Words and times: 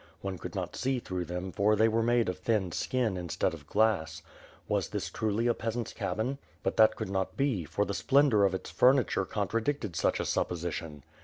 One 0.21 0.39
could 0.39 0.55
not 0.55 0.75
see 0.75 0.97
through 0.97 1.25
them 1.25 1.51
for 1.51 1.75
they 1.75 1.87
were 1.87 2.01
made 2.01 2.27
of 2.27 2.39
thin 2.39 2.71
skin 2.71 3.17
instead 3.17 3.53
of 3.53 3.67
glass. 3.67 4.23
Was 4.67 4.89
this 4.89 5.11
truly 5.11 5.45
a 5.45 5.53
peasant's 5.53 5.93
cabin. 5.93 6.39
But 6.63 6.75
that 6.77 6.95
could 6.95 7.11
not 7.11 7.37
be, 7.37 7.65
for 7.65 7.85
the 7.85 7.93
splendor 7.93 8.43
of 8.43 8.55
its 8.55 8.71
furniture 8.71 9.25
contradicted 9.25 9.95
such 9.95 10.19
a 10.19 10.25
supposition. 10.25 11.03